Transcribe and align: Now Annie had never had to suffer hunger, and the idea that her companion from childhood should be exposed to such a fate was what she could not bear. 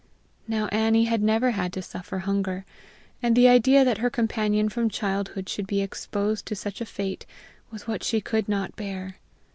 Now 0.47 0.65
Annie 0.69 1.03
had 1.05 1.21
never 1.21 1.51
had 1.51 1.71
to 1.73 1.81
suffer 1.83 2.17
hunger, 2.17 2.65
and 3.21 3.35
the 3.35 3.47
idea 3.47 3.85
that 3.85 3.99
her 3.99 4.09
companion 4.09 4.67
from 4.67 4.89
childhood 4.89 5.47
should 5.47 5.67
be 5.67 5.83
exposed 5.83 6.47
to 6.47 6.55
such 6.55 6.81
a 6.81 6.87
fate 6.87 7.27
was 7.69 7.85
what 7.87 8.03
she 8.03 8.19
could 8.19 8.49
not 8.49 8.75
bear. 8.75 9.17